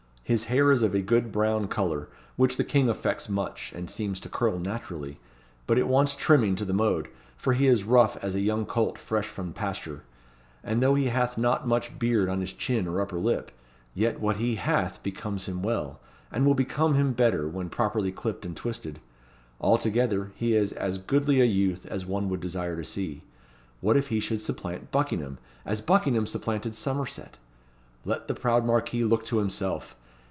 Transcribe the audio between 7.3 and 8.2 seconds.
for he is rough